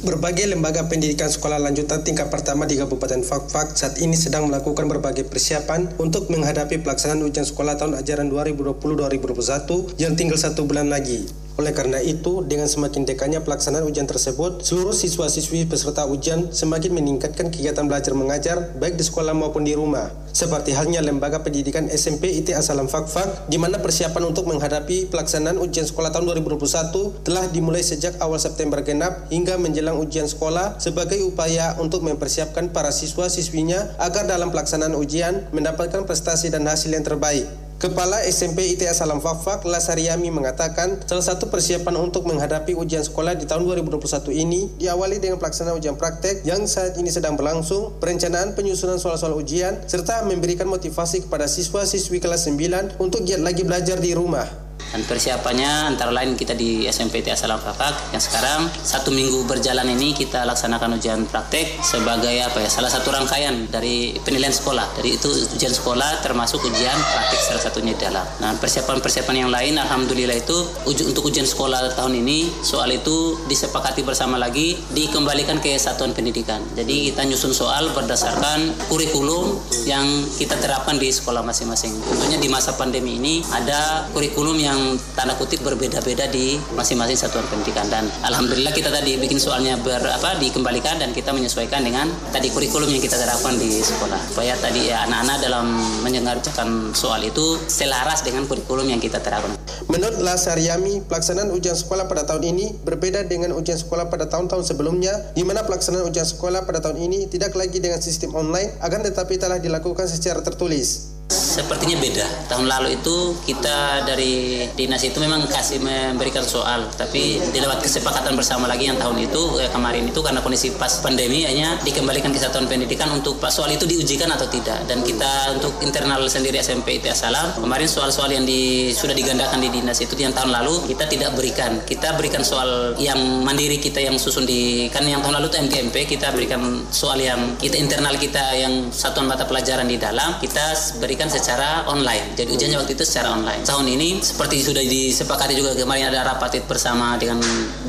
Berbagai 0.00 0.48
lembaga 0.48 0.88
pendidikan 0.88 1.28
sekolah 1.28 1.60
lanjutan 1.60 2.00
tingkat 2.00 2.32
pertama 2.32 2.64
di 2.64 2.80
Kabupaten 2.80 3.20
Fakfak 3.20 3.76
saat 3.76 4.00
ini 4.00 4.16
sedang 4.16 4.48
melakukan 4.48 4.88
berbagai 4.88 5.28
persiapan 5.28 5.92
untuk 6.00 6.32
menghadapi 6.32 6.80
pelaksanaan 6.80 7.20
ujian 7.20 7.44
sekolah 7.44 7.76
tahun 7.76 8.00
ajaran 8.00 8.32
2020-2021 8.32 10.00
yang 10.00 10.16
tinggal 10.16 10.40
satu 10.40 10.64
bulan 10.64 10.88
lagi. 10.88 11.49
Oleh 11.60 11.76
karena 11.76 12.00
itu, 12.00 12.40
dengan 12.48 12.64
semakin 12.64 13.04
dekatnya 13.04 13.44
pelaksanaan 13.44 13.84
ujian 13.84 14.08
tersebut, 14.08 14.64
seluruh 14.64 14.96
siswa-siswi 14.96 15.68
peserta 15.68 16.08
ujian 16.08 16.48
semakin 16.48 16.96
meningkatkan 16.96 17.52
kegiatan 17.52 17.84
belajar 17.84 18.16
mengajar 18.16 18.72
baik 18.80 18.96
di 18.96 19.04
sekolah 19.04 19.36
maupun 19.36 19.68
di 19.68 19.76
rumah. 19.76 20.08
Seperti 20.32 20.72
halnya 20.72 21.04
lembaga 21.04 21.44
pendidikan 21.44 21.84
SMP 21.92 22.32
ITA 22.40 22.64
Salam 22.64 22.88
Fakfak, 22.88 23.52
di 23.52 23.60
mana 23.60 23.76
persiapan 23.76 24.32
untuk 24.32 24.48
menghadapi 24.48 25.12
pelaksanaan 25.12 25.60
ujian 25.60 25.84
sekolah 25.84 26.08
tahun 26.08 26.32
2021 26.32 27.28
telah 27.28 27.44
dimulai 27.52 27.84
sejak 27.84 28.16
awal 28.24 28.40
September 28.40 28.80
genap 28.80 29.28
hingga 29.28 29.60
menjelang 29.60 30.00
ujian 30.00 30.32
sekolah 30.32 30.80
sebagai 30.80 31.20
upaya 31.28 31.76
untuk 31.76 32.00
mempersiapkan 32.00 32.72
para 32.72 32.88
siswa-siswinya 32.88 34.00
agar 34.00 34.24
dalam 34.24 34.48
pelaksanaan 34.48 34.96
ujian 34.96 35.44
mendapatkan 35.52 36.08
prestasi 36.08 36.48
dan 36.48 36.64
hasil 36.64 36.88
yang 36.88 37.04
terbaik. 37.04 37.69
Kepala 37.80 38.20
SMP 38.28 38.76
ITA 38.76 38.92
Salam 38.92 39.24
Fafak, 39.24 39.64
Lasariami 39.64 40.28
mengatakan, 40.28 41.00
salah 41.08 41.24
satu 41.24 41.48
persiapan 41.48 41.96
untuk 41.96 42.28
menghadapi 42.28 42.76
ujian 42.76 43.00
sekolah 43.00 43.32
di 43.32 43.48
tahun 43.48 43.64
2021 43.64 44.36
ini 44.36 44.68
diawali 44.76 45.16
dengan 45.16 45.40
pelaksanaan 45.40 45.80
ujian 45.80 45.96
praktek 45.96 46.44
yang 46.44 46.68
saat 46.68 47.00
ini 47.00 47.08
sedang 47.08 47.40
berlangsung, 47.40 47.96
perencanaan 47.96 48.52
penyusunan 48.52 49.00
soal-soal 49.00 49.32
ujian, 49.32 49.80
serta 49.88 50.28
memberikan 50.28 50.68
motivasi 50.68 51.24
kepada 51.24 51.48
siswa-siswi 51.48 52.20
kelas 52.20 52.52
9 52.52 53.00
untuk 53.00 53.24
giat 53.24 53.40
lagi 53.40 53.64
belajar 53.64 53.96
di 53.96 54.12
rumah. 54.12 54.69
Dan 54.90 55.06
persiapannya 55.06 55.94
antara 55.94 56.10
lain 56.10 56.34
kita 56.34 56.56
di 56.58 56.90
SMP 56.90 57.10
SMPT 57.10 57.34
Asalam 57.34 57.58
Fakak 57.58 58.14
yang 58.14 58.22
sekarang 58.22 58.70
satu 58.70 59.10
minggu 59.10 59.42
berjalan 59.42 59.82
ini 59.98 60.14
kita 60.14 60.46
laksanakan 60.46 60.94
ujian 60.94 61.26
praktek 61.26 61.82
sebagai 61.82 62.32
apa 62.38 62.62
ya 62.62 62.70
salah 62.70 62.86
satu 62.86 63.10
rangkaian 63.10 63.66
dari 63.66 64.14
penilaian 64.22 64.54
sekolah. 64.54 64.94
Dari 64.94 65.18
itu 65.18 65.26
ujian 65.26 65.74
sekolah 65.74 66.22
termasuk 66.22 66.62
ujian 66.62 66.94
praktek 66.94 67.40
salah 67.42 67.62
satunya 67.66 67.98
dalam. 67.98 68.22
Nah 68.38 68.54
persiapan-persiapan 68.62 69.36
yang 69.42 69.50
lain 69.50 69.74
Alhamdulillah 69.74 70.38
itu 70.38 70.54
untuk 70.86 71.26
ujian 71.26 71.42
sekolah 71.42 71.98
tahun 71.98 72.22
ini 72.22 72.62
soal 72.62 72.94
itu 72.94 73.42
disepakati 73.50 74.06
bersama 74.06 74.38
lagi 74.38 74.78
dikembalikan 74.94 75.58
ke 75.58 75.74
satuan 75.74 76.14
pendidikan. 76.14 76.62
Jadi 76.78 77.10
kita 77.10 77.26
nyusun 77.26 77.50
soal 77.50 77.90
berdasarkan 77.90 78.86
kurikulum 78.86 79.58
yang 79.86 80.06
kita 80.36 80.56
terapkan 80.58 80.96
di 80.96 81.08
sekolah 81.12 81.44
masing-masing. 81.44 81.92
Tentunya 82.04 82.38
di 82.40 82.48
masa 82.50 82.74
pandemi 82.74 83.16
ini 83.16 83.44
ada 83.52 84.08
kurikulum 84.12 84.56
yang 84.58 84.96
tanda 85.16 85.36
kutip 85.36 85.62
berbeda-beda 85.62 86.28
di 86.28 86.58
masing-masing 86.74 87.16
satuan 87.16 87.46
pendidikan 87.48 87.86
dan 87.88 88.08
alhamdulillah 88.26 88.72
kita 88.74 88.90
tadi 88.90 89.16
bikin 89.16 89.38
soalnya 89.40 89.78
ber 89.80 90.02
apa 90.02 90.36
dikembalikan 90.42 90.98
dan 90.98 91.14
kita 91.14 91.30
menyesuaikan 91.30 91.84
dengan 91.84 92.10
tadi 92.34 92.50
kurikulum 92.50 92.90
yang 92.90 93.02
kita 93.02 93.16
terapkan 93.16 93.56
di 93.56 93.80
sekolah 93.80 94.20
supaya 94.32 94.56
tadi 94.58 94.90
ya 94.90 95.06
anak-anak 95.06 95.36
dalam 95.40 95.66
menyengarjakan 96.02 96.92
soal 96.92 97.22
itu 97.22 97.56
selaras 97.70 98.26
dengan 98.26 98.44
kurikulum 98.44 98.90
yang 98.90 98.98
kita 98.98 99.22
terapkan. 99.22 99.54
Menurut 99.90 100.22
Lasariami, 100.22 101.02
pelaksanaan 101.06 101.50
ujian 101.50 101.74
sekolah 101.74 102.06
pada 102.06 102.22
tahun 102.22 102.54
ini 102.54 102.78
berbeda 102.84 103.26
dengan 103.26 103.56
ujian 103.56 103.74
sekolah 103.74 104.06
pada 104.12 104.30
tahun-tahun 104.30 104.62
sebelumnya, 104.62 105.34
di 105.34 105.42
mana 105.42 105.66
pelaksanaan 105.66 106.06
ujian 106.06 106.26
sekolah 106.26 106.62
pada 106.68 106.78
tahun 106.78 107.00
ini 107.10 107.26
tidak 107.26 107.56
lagi 107.58 107.80
dengan 107.82 107.98
sistem 107.98 108.36
online, 108.36 108.70
akan 108.78 109.00
tetapi 109.10 109.40
telah 109.40 109.56
dilakukan 109.56 109.69
secara 110.10 110.42
tertulis. 110.42 111.19
Sepertinya 111.30 111.94
beda. 112.02 112.26
Tahun 112.50 112.66
lalu 112.66 112.98
itu 112.98 113.38
kita 113.46 114.02
dari 114.02 114.66
dinas 114.74 114.98
itu 115.06 115.22
memang 115.22 115.46
kasih 115.46 115.78
memberikan 115.78 116.42
soal, 116.42 116.90
tapi 116.98 117.38
di 117.38 117.58
lewat 117.62 117.86
kesepakatan 117.86 118.34
bersama 118.34 118.66
lagi 118.66 118.90
yang 118.90 118.98
tahun 118.98 119.30
itu 119.30 119.62
eh, 119.62 119.70
kemarin 119.70 120.10
itu 120.10 120.18
karena 120.26 120.42
kondisi 120.42 120.74
pas 120.74 120.98
pandemi 120.98 121.46
hanya 121.46 121.78
dikembalikan 121.86 122.34
ke 122.34 122.40
satuan 122.42 122.66
pendidikan 122.66 123.06
untuk 123.14 123.38
pas 123.38 123.54
soal 123.54 123.70
itu 123.70 123.86
diujikan 123.86 124.26
atau 124.34 124.50
tidak. 124.50 124.82
Dan 124.90 125.06
kita 125.06 125.54
untuk 125.54 125.78
internal 125.86 126.26
sendiri 126.26 126.58
SMP 126.58 126.98
itu 126.98 127.06
Salam 127.14 127.54
kemarin 127.58 127.86
soal-soal 127.86 128.30
yang 128.34 128.42
di, 128.42 128.90
sudah 128.90 129.14
digandakan 129.14 129.62
di 129.62 129.70
dinas 129.70 129.98
itu 130.02 130.18
yang 130.18 130.34
tahun 130.34 130.50
lalu 130.50 130.90
kita 130.90 131.06
tidak 131.06 131.30
berikan. 131.38 131.78
Kita 131.86 132.18
berikan 132.18 132.42
soal 132.42 132.98
yang 132.98 133.18
mandiri 133.46 133.78
kita 133.78 134.02
yang 134.02 134.18
susun 134.18 134.42
di 134.48 134.90
kan 134.90 135.06
yang 135.06 135.22
tahun 135.22 135.38
lalu 135.38 135.46
itu 135.46 135.58
MKMP 135.62 135.96
kita 136.10 136.34
berikan 136.34 136.82
soal 136.90 137.22
yang 137.22 137.54
kita 137.54 137.78
internal 137.78 138.18
kita 138.18 138.42
yang 138.58 138.90
satuan 138.90 139.30
mata 139.30 139.46
pelajaran 139.46 139.86
di 139.86 139.94
dalam 139.94 140.40
kita 140.40 140.74
berikan 140.98 141.19
diberikan 141.20 141.36
secara 141.36 141.84
online. 141.84 142.32
Jadi 142.32 142.48
ujiannya 142.56 142.80
waktu 142.80 142.96
itu 142.96 143.04
secara 143.04 143.36
online. 143.36 143.60
Tahun 143.60 143.84
ini 143.84 144.24
seperti 144.24 144.64
sudah 144.64 144.80
disepakati 144.80 145.52
juga 145.52 145.76
kemarin 145.76 146.08
ada 146.08 146.24
rapat 146.32 146.64
bersama 146.64 147.20
dengan 147.20 147.36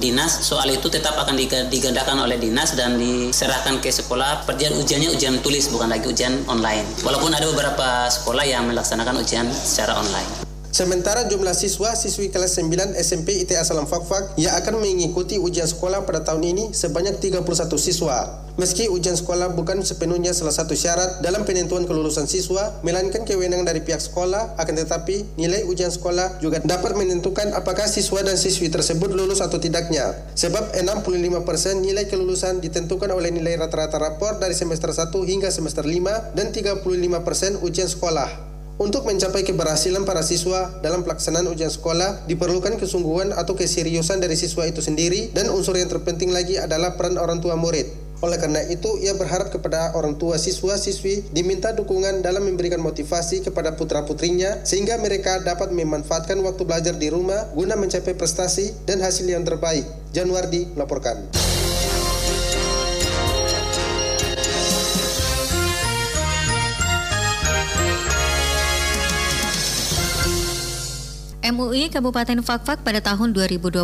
dinas. 0.03 0.43
Soal 0.43 0.67
itu 0.75 0.91
tetap 0.91 1.15
akan 1.15 1.39
digandakan 1.71 2.27
oleh 2.27 2.35
dinas 2.35 2.75
dan 2.75 2.99
diserahkan 2.99 3.79
ke 3.79 3.87
sekolah. 3.87 4.43
Perjalanan 4.43 4.83
ujiannya 4.83 5.09
ujian 5.15 5.39
tulis 5.39 5.71
bukan 5.71 5.87
lagi 5.87 6.11
ujian 6.11 6.43
online. 6.51 6.83
Walaupun 7.07 7.31
ada 7.31 7.47
beberapa 7.47 8.11
sekolah 8.11 8.43
yang 8.43 8.67
melaksanakan 8.67 9.23
ujian 9.23 9.47
secara 9.47 9.95
online. 9.95 10.50
Sementara 10.71 11.27
jumlah 11.27 11.51
siswa 11.51 11.91
siswi 11.99 12.31
kelas 12.31 12.55
9 12.55 12.95
SMP 12.95 13.43
ITA 13.43 13.67
Salam 13.67 13.91
Fakfak 13.91 14.39
yang 14.39 14.55
akan 14.55 14.79
mengikuti 14.79 15.35
ujian 15.35 15.67
sekolah 15.67 16.07
pada 16.07 16.23
tahun 16.23 16.47
ini 16.47 16.63
sebanyak 16.71 17.19
31 17.19 17.43
siswa. 17.75 18.39
Meski 18.55 18.87
ujian 18.87 19.19
sekolah 19.19 19.51
bukan 19.51 19.83
sepenuhnya 19.83 20.31
salah 20.31 20.55
satu 20.55 20.71
syarat 20.71 21.19
dalam 21.19 21.43
penentuan 21.43 21.83
kelulusan 21.83 22.23
siswa, 22.23 22.79
melainkan 22.87 23.27
kewenangan 23.27 23.67
dari 23.67 23.83
pihak 23.83 23.99
sekolah, 23.99 24.55
akan 24.55 24.75
tetapi 24.79 25.35
nilai 25.35 25.67
ujian 25.67 25.91
sekolah 25.91 26.39
juga 26.39 26.63
dapat 26.63 26.95
menentukan 26.95 27.51
apakah 27.51 27.91
siswa 27.91 28.23
dan 28.23 28.39
siswi 28.39 28.71
tersebut 28.71 29.11
lulus 29.11 29.43
atau 29.43 29.59
tidaknya. 29.59 30.15
Sebab 30.39 30.71
65% 30.71 31.83
nilai 31.83 32.07
kelulusan 32.07 32.63
ditentukan 32.63 33.11
oleh 33.11 33.31
nilai 33.31 33.59
rata-rata 33.59 33.99
rapor 33.99 34.39
dari 34.39 34.55
semester 34.55 34.91
1 34.95 35.11
hingga 35.19 35.51
semester 35.51 35.83
5 35.83 36.31
dan 36.31 36.55
35% 36.55 37.59
ujian 37.59 37.91
sekolah. 37.91 38.50
Untuk 38.81 39.05
mencapai 39.05 39.45
keberhasilan 39.45 40.09
para 40.09 40.25
siswa 40.25 40.73
dalam 40.81 41.05
pelaksanaan 41.05 41.45
ujian 41.53 41.69
sekolah, 41.69 42.25
diperlukan 42.25 42.81
kesungguhan 42.81 43.29
atau 43.29 43.53
keseriusan 43.53 44.17
dari 44.17 44.33
siswa 44.33 44.65
itu 44.65 44.81
sendiri 44.81 45.29
dan 45.37 45.53
unsur 45.53 45.77
yang 45.77 45.85
terpenting 45.85 46.33
lagi 46.33 46.57
adalah 46.57 46.97
peran 46.97 47.21
orang 47.21 47.37
tua 47.45 47.53
murid. 47.53 47.85
Oleh 48.25 48.41
karena 48.41 48.65
itu, 48.73 48.97
ia 49.05 49.13
berharap 49.13 49.53
kepada 49.53 49.93
orang 49.93 50.17
tua 50.17 50.41
siswa-siswi 50.41 51.29
diminta 51.29 51.77
dukungan 51.77 52.25
dalam 52.25 52.41
memberikan 52.41 52.81
motivasi 52.81 53.45
kepada 53.45 53.77
putra-putrinya 53.77 54.65
sehingga 54.65 54.97
mereka 54.97 55.45
dapat 55.45 55.69
memanfaatkan 55.69 56.41
waktu 56.41 56.65
belajar 56.65 56.97
di 56.97 57.13
rumah 57.13 57.53
guna 57.53 57.77
mencapai 57.77 58.17
prestasi 58.17 58.73
dan 58.89 58.97
hasil 58.97 59.29
yang 59.29 59.45
terbaik. 59.45 59.85
Januardi 60.09 60.73
melaporkan. 60.73 61.40
MUI 71.51 71.91
Kabupaten 71.91 72.39
Fakfak 72.39 72.79
pada 72.87 73.03
tahun 73.03 73.35
2021 73.35 73.83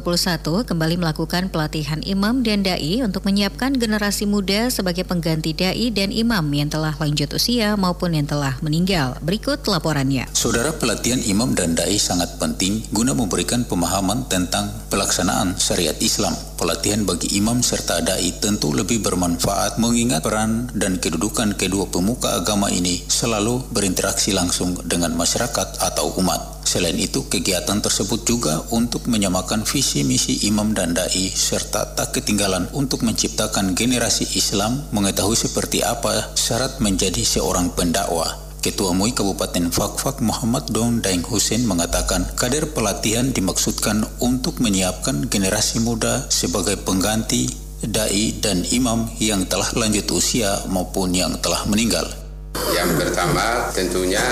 kembali 0.64 0.96
melakukan 1.04 1.52
pelatihan 1.52 2.00
imam 2.00 2.40
dan 2.40 2.64
dai 2.64 3.04
untuk 3.04 3.28
menyiapkan 3.28 3.76
generasi 3.76 4.24
muda 4.24 4.72
sebagai 4.72 5.04
pengganti 5.04 5.52
dai 5.52 5.92
dan 5.92 6.16
imam 6.16 6.48
yang 6.56 6.72
telah 6.72 6.96
lanjut 6.96 7.28
usia 7.36 7.76
maupun 7.76 8.16
yang 8.16 8.24
telah 8.24 8.56
meninggal. 8.64 9.20
Berikut 9.20 9.68
laporannya. 9.68 10.32
Saudara 10.32 10.72
pelatihan 10.72 11.20
imam 11.28 11.52
dan 11.60 11.76
dai 11.76 12.00
sangat 12.00 12.40
penting 12.40 12.88
guna 12.96 13.12
memberikan 13.12 13.68
pemahaman 13.68 14.24
tentang 14.32 14.72
pelaksanaan 14.88 15.60
syariat 15.60 16.00
Islam. 16.00 16.40
Pelatihan 16.56 17.04
bagi 17.04 17.36
imam 17.36 17.60
serta 17.60 18.00
dai 18.00 18.32
tentu 18.40 18.72
lebih 18.72 19.04
bermanfaat 19.04 19.76
mengingat 19.76 20.24
peran 20.24 20.72
dan 20.72 21.04
kedudukan 21.04 21.60
kedua 21.60 21.92
pemuka 21.92 22.40
agama 22.40 22.72
ini 22.72 23.04
selalu 23.12 23.60
berinteraksi 23.76 24.32
langsung 24.32 24.72
dengan 24.88 25.12
masyarakat 25.20 25.84
atau 25.84 26.16
umat. 26.24 26.57
Selain 26.78 26.94
itu, 27.02 27.26
kegiatan 27.26 27.82
tersebut 27.82 28.22
juga 28.22 28.62
untuk 28.70 29.10
menyamakan 29.10 29.66
visi 29.66 30.06
misi 30.06 30.46
imam 30.46 30.78
dan 30.78 30.94
dai 30.94 31.26
serta 31.34 31.98
tak 31.98 32.14
ketinggalan 32.14 32.70
untuk 32.70 33.02
menciptakan 33.02 33.74
generasi 33.74 34.30
Islam 34.38 34.86
mengetahui 34.94 35.34
seperti 35.34 35.82
apa 35.82 36.38
syarat 36.38 36.78
menjadi 36.78 37.26
seorang 37.26 37.74
pendakwah. 37.74 38.30
Ketua 38.62 38.94
MUI 38.94 39.18
Kabupaten 39.18 39.74
Fakfak 39.74 40.22
Muhammad 40.22 40.70
Don 40.70 41.02
Daeng 41.02 41.26
Hussein 41.26 41.66
mengatakan 41.66 42.30
kader 42.38 42.70
pelatihan 42.70 43.34
dimaksudkan 43.34 44.06
untuk 44.22 44.62
menyiapkan 44.62 45.34
generasi 45.34 45.82
muda 45.82 46.30
sebagai 46.30 46.78
pengganti 46.78 47.50
dai 47.82 48.38
dan 48.38 48.62
imam 48.70 49.10
yang 49.18 49.50
telah 49.50 49.74
lanjut 49.74 50.06
usia 50.14 50.62
maupun 50.70 51.10
yang 51.18 51.42
telah 51.42 51.66
meninggal. 51.66 52.06
Yang 52.74 52.92
pertama 53.00 53.72
tentunya 53.72 54.24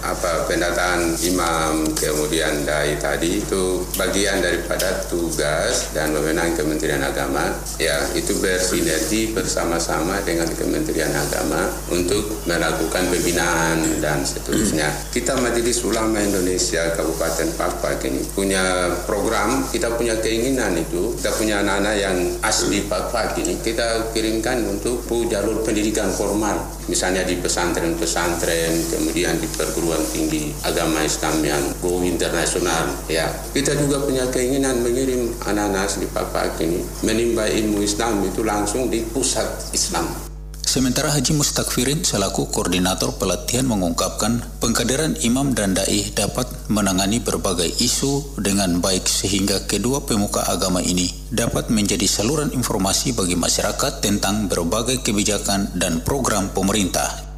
apa 0.00 0.46
pendataan 0.46 1.14
imam 1.26 1.84
kemudian 1.94 2.62
dai 2.64 2.96
tadi 2.96 3.42
itu 3.42 3.84
bagian 3.94 4.40
daripada 4.40 5.04
tugas 5.10 5.90
dan 5.94 6.14
wewenang 6.14 6.54
Kementerian 6.56 7.02
Agama 7.02 7.54
ya 7.76 8.00
itu 8.16 8.38
bersinergi 8.38 9.34
bersama-sama 9.34 10.18
dengan 10.24 10.48
Kementerian 10.54 11.12
Agama 11.14 11.70
untuk 11.90 12.42
melakukan 12.46 13.10
pembinaan 13.10 14.02
dan 14.02 14.22
seterusnya. 14.24 14.90
Kita 15.10 15.38
Majelis 15.38 15.82
Ulama 15.84 16.22
Indonesia 16.22 16.94
Kabupaten 16.94 17.48
Papua 17.54 17.94
ini 18.06 18.22
punya 18.32 18.94
program, 19.04 19.66
kita 19.68 19.94
punya 19.94 20.18
keinginan 20.18 20.78
itu, 20.78 21.14
kita 21.20 21.30
punya 21.36 21.62
anak-anak 21.62 21.94
yang 21.98 22.16
asli 22.42 22.86
Papua 22.86 23.34
ini 23.36 23.60
kita 23.60 24.10
kirimkan 24.16 24.64
untuk 24.66 25.04
jalur 25.28 25.62
pendidikan 25.62 26.08
formal 26.10 26.79
misalnya 26.90 27.22
di 27.22 27.38
pesantren-pesantren, 27.38 28.90
kemudian 28.90 29.38
di 29.38 29.46
perguruan 29.54 30.02
tinggi 30.10 30.50
agama 30.66 31.06
Islam 31.06 31.38
yang 31.46 31.62
go 31.78 32.02
internasional. 32.02 32.90
Ya, 33.06 33.30
kita 33.54 33.78
juga 33.78 34.02
punya 34.02 34.26
keinginan 34.28 34.82
mengirim 34.82 35.30
anak-anak 35.46 36.02
di 36.02 36.06
Papua 36.10 36.50
ini 36.58 36.82
menimba 37.06 37.46
ilmu 37.46 37.78
Islam 37.80 38.26
itu 38.26 38.42
langsung 38.42 38.90
di 38.90 39.06
pusat 39.06 39.46
Islam. 39.70 40.29
Sementara 40.70 41.10
Haji 41.10 41.34
Mustakfirin 41.34 42.06
selaku 42.06 42.46
koordinator 42.54 43.18
pelatihan 43.18 43.66
mengungkapkan 43.66 44.38
pengkaderan 44.62 45.18
imam 45.18 45.50
dan 45.50 45.74
dai 45.74 46.14
dapat 46.14 46.46
menangani 46.70 47.18
berbagai 47.18 47.66
isu 47.82 48.38
dengan 48.38 48.78
baik 48.78 49.02
sehingga 49.02 49.66
kedua 49.66 50.06
pemuka 50.06 50.46
agama 50.46 50.78
ini 50.78 51.10
dapat 51.34 51.74
menjadi 51.74 52.06
saluran 52.06 52.54
informasi 52.54 53.18
bagi 53.18 53.34
masyarakat 53.34 53.98
tentang 53.98 54.46
berbagai 54.46 55.02
kebijakan 55.02 55.74
dan 55.74 56.06
program 56.06 56.54
pemerintah 56.54 57.29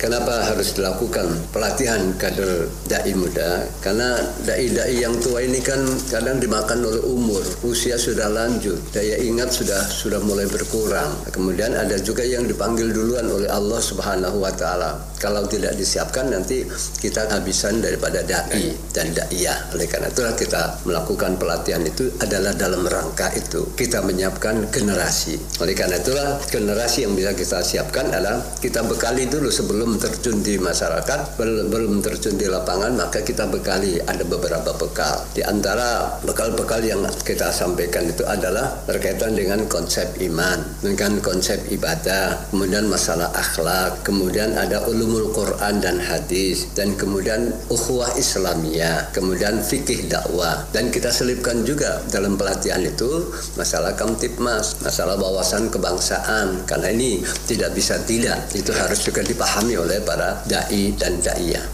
Kenapa 0.00 0.48
harus 0.48 0.72
dilakukan 0.72 1.28
pelatihan 1.52 2.00
kader 2.16 2.72
dai 2.88 3.12
muda? 3.12 3.68
Karena 3.84 4.16
dai-dai 4.48 4.96
yang 4.96 5.12
tua 5.20 5.44
ini 5.44 5.60
kan 5.60 5.76
kadang 6.08 6.40
dimakan 6.40 6.88
oleh 6.88 7.04
umur, 7.04 7.44
usia 7.68 8.00
sudah 8.00 8.32
lanjut, 8.32 8.80
daya 8.96 9.20
ingat 9.20 9.52
sudah 9.52 9.76
sudah 9.92 10.16
mulai 10.24 10.48
berkurang. 10.48 11.12
Kemudian 11.28 11.76
ada 11.76 12.00
juga 12.00 12.24
yang 12.24 12.48
dipanggil 12.48 12.88
duluan 12.96 13.28
oleh 13.28 13.52
Allah 13.52 13.76
Subhanahu 13.76 14.40
wa 14.40 14.48
taala. 14.56 14.96
Kalau 15.20 15.44
tidak 15.44 15.76
disiapkan 15.76 16.32
nanti 16.32 16.64
kita 17.04 17.28
habisan 17.28 17.84
daripada 17.84 18.24
dai 18.24 18.72
dan 18.96 19.12
daiyah. 19.12 19.68
Oleh 19.76 19.84
karena 19.84 20.08
itulah 20.08 20.32
kita 20.32 20.80
melakukan 20.88 21.36
pelatihan 21.36 21.84
itu 21.84 22.08
adalah 22.24 22.56
dalam 22.56 22.88
rangka 22.88 23.28
itu 23.36 23.68
kita 23.76 24.00
menyiapkan 24.00 24.72
generasi. 24.72 25.36
Oleh 25.60 25.76
karena 25.76 26.00
itulah 26.00 26.40
generasi 26.48 27.04
yang 27.04 27.12
bisa 27.12 27.36
kita 27.36 27.60
siapkan 27.60 28.08
adalah 28.08 28.40
kita 28.64 28.80
bekali 28.80 29.28
dulu 29.28 29.52
sebelum 29.52 29.90
belum 29.90 30.06
terjun 30.06 30.38
di 30.38 30.54
masyarakat, 30.54 31.34
belum 31.40 31.98
terjun 31.98 32.38
di 32.38 32.46
lapangan, 32.46 32.94
maka 32.94 33.26
kita 33.26 33.50
bekali 33.50 33.98
ada 33.98 34.22
beberapa 34.22 34.70
bekal. 34.78 35.26
Di 35.34 35.42
antara 35.42 36.14
bekal-bekal 36.22 36.78
yang 36.86 37.02
kita 37.26 37.50
sampaikan 37.50 38.06
itu 38.06 38.22
adalah 38.22 38.78
berkaitan 38.86 39.34
dengan 39.34 39.66
konsep 39.66 40.14
iman, 40.22 40.62
dengan 40.78 41.18
konsep 41.18 41.58
ibadah, 41.74 42.54
kemudian 42.54 42.86
masalah 42.86 43.34
akhlak, 43.34 44.06
kemudian 44.06 44.54
ada 44.54 44.86
ulumul 45.10 45.34
Quran 45.34 45.82
dan 45.82 45.98
hadis, 45.98 46.70
dan 46.78 46.94
kemudian 46.94 47.50
ukhuwah 47.66 48.14
Islamiyah, 48.14 49.10
kemudian 49.10 49.58
fikih 49.58 50.06
dakwah, 50.06 50.62
dan 50.70 50.94
kita 50.94 51.10
selipkan 51.10 51.66
juga 51.66 51.98
dalam 52.14 52.38
pelatihan 52.38 52.78
itu 52.86 53.26
masalah 53.58 53.98
kamtipmas, 53.98 54.78
masalah 54.78 55.18
wawasan 55.18 55.66
kebangsaan, 55.66 56.62
karena 56.62 56.94
ini 56.94 57.26
tidak 57.50 57.74
bisa 57.74 57.98
tidak, 58.06 58.38
itu 58.54 58.70
harus 58.70 59.02
juga 59.02 59.26
dipahami 59.26 59.74
oleh 59.74 59.98
para 59.98 60.46
dai 60.46 60.94
dan 60.94 61.18
daiyah. 61.18 61.66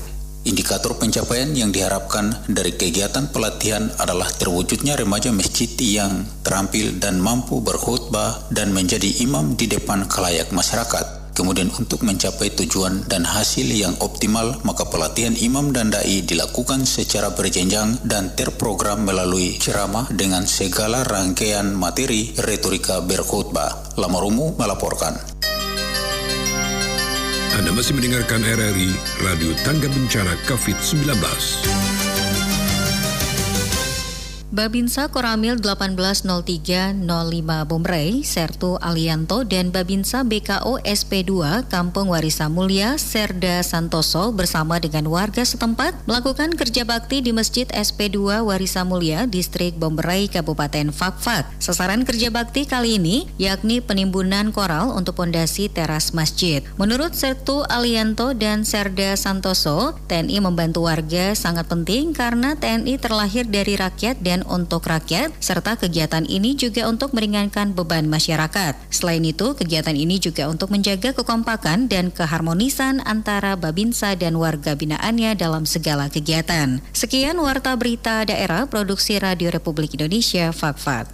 Indikator 0.47 0.95
pencapaian 0.97 1.51
yang 1.53 1.75
diharapkan 1.75 2.31
dari 2.49 2.73
kegiatan 2.73 3.29
pelatihan 3.35 3.91
adalah 3.99 4.31
terwujudnya 4.31 4.97
remaja 4.97 5.35
masjid 5.35 5.69
yang 5.77 6.23
terampil 6.47 6.97
dan 7.03 7.19
mampu 7.19 7.59
berkhutbah 7.59 8.49
dan 8.55 8.71
menjadi 8.71 9.27
imam 9.27 9.59
di 9.59 9.67
depan 9.67 10.07
kelayak 10.07 10.55
masyarakat. 10.55 11.26
Kemudian 11.37 11.69
untuk 11.77 12.01
mencapai 12.01 12.49
tujuan 12.57 13.05
dan 13.05 13.29
hasil 13.29 13.69
yang 13.69 13.93
optimal, 14.01 14.57
maka 14.65 14.89
pelatihan 14.89 15.37
imam 15.37 15.69
dan 15.69 15.93
dai 15.93 16.25
dilakukan 16.25 16.89
secara 16.89 17.37
berjenjang 17.37 18.01
dan 18.09 18.33
terprogram 18.33 19.05
melalui 19.05 19.61
ceramah 19.61 20.09
dengan 20.09 20.49
segala 20.49 21.05
rangkaian 21.05 21.77
materi 21.77 22.33
retorika 22.41 23.05
berkhutbah. 23.05 24.01
Lamarumu 24.01 24.57
melaporkan. 24.57 25.21
Anda 27.53 27.69
masih 27.73 27.93
mendengarkan 28.01 28.41
RRI 28.41 28.97
Radio 29.21 29.53
Tangga 29.61 29.93
Bencana 29.93 30.33
COVID-19. 30.49 31.96
Babinsa 34.57 35.13
Koramil 35.13 35.61
180305 35.61 37.05
Bomrei, 37.69 38.25
Sertu 38.25 38.81
Alianto, 38.81 39.45
dan 39.45 39.69
Babinsa 39.69 40.25
BKO 40.25 40.81
SP2 40.81 41.69
Kampung 41.69 42.09
Warisa 42.09 42.49
Mulia, 42.49 42.97
Serda 42.97 43.61
Santoso 43.61 44.33
bersama 44.33 44.81
dengan 44.81 45.13
warga 45.13 45.45
setempat 45.45 46.09
melakukan 46.09 46.57
kerja 46.57 46.89
bakti 46.89 47.21
di 47.21 47.37
Masjid 47.37 47.69
SP2 47.69 48.49
Warisa 48.49 48.81
Mulia, 48.89 49.29
Distrik 49.29 49.77
Bomrei, 49.77 50.25
Kabupaten 50.25 50.89
Fakfak. 50.89 51.45
Sasaran 51.61 52.09
kerja 52.09 52.33
bakti 52.33 52.65
kali 52.65 52.97
ini 52.97 53.29
yakni 53.37 53.85
penimbunan 53.85 54.57
koral 54.57 54.97
untuk 54.97 55.21
pondasi 55.21 55.69
teras 55.69 56.17
masjid. 56.17 56.65
Menurut 56.81 57.13
Sertu 57.13 57.61
Alianto 57.69 58.33
dan 58.33 58.65
Serda 58.65 59.21
Santoso, 59.21 60.01
TNI 60.09 60.41
membantu 60.41 60.89
warga 60.89 61.37
sangat 61.37 61.69
penting 61.69 62.17
karena 62.17 62.57
TNI 62.57 62.97
terlahir 62.97 63.45
dari 63.45 63.77
rakyat 63.77 64.25
dan 64.25 64.46
untuk 64.51 64.87
rakyat, 64.87 65.35
serta 65.39 65.79
kegiatan 65.79 66.25
ini 66.27 66.59
juga 66.59 66.89
untuk 66.91 67.15
meringankan 67.15 67.75
beban 67.77 68.09
masyarakat. 68.11 68.79
Selain 68.91 69.23
itu, 69.23 69.55
kegiatan 69.55 69.95
ini 69.95 70.19
juga 70.19 70.49
untuk 70.51 70.75
menjaga 70.75 71.15
kekompakan 71.15 71.87
dan 71.87 72.11
keharmonisan 72.11 73.05
antara 73.07 73.55
Babinsa 73.55 74.19
dan 74.19 74.39
warga 74.41 74.75
binaannya 74.75 75.37
dalam 75.39 75.69
segala 75.69 76.11
kegiatan. 76.11 76.83
Sekian 76.91 77.39
Warta 77.39 77.77
Berita 77.79 78.27
Daerah 78.27 78.67
Produksi 78.67 79.23
Radio 79.23 79.55
Republik 79.55 79.95
Indonesia, 79.95 80.51
Fakfak. 80.51 81.11